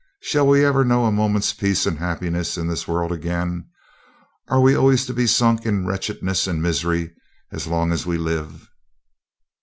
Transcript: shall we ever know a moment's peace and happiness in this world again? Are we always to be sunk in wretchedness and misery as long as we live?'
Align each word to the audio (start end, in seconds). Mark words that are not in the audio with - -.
shall 0.21 0.47
we 0.47 0.65
ever 0.65 0.83
know 0.83 1.05
a 1.05 1.11
moment's 1.11 1.53
peace 1.53 1.85
and 1.85 1.99
happiness 1.99 2.57
in 2.57 2.67
this 2.67 2.87
world 2.87 3.11
again? 3.11 3.69
Are 4.47 4.59
we 4.59 4.73
always 4.75 5.05
to 5.05 5.13
be 5.13 5.27
sunk 5.27 5.63
in 5.63 5.85
wretchedness 5.85 6.47
and 6.47 6.59
misery 6.59 7.11
as 7.51 7.67
long 7.67 7.91
as 7.91 8.03
we 8.03 8.17
live?' 8.17 8.67